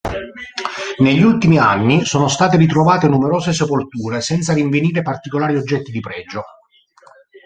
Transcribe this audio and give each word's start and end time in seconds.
Negli 0.97 1.21
ultimi 1.21 1.59
anni 1.59 2.05
sono 2.05 2.27
state 2.27 2.57
ritrovate 2.57 3.07
numerose 3.07 3.53
sepolture 3.53 4.19
senza 4.19 4.51
rinvenire 4.51 5.03
particolari 5.03 5.55
oggetti 5.55 5.91
di 5.91 5.99
pregio. 5.99 6.43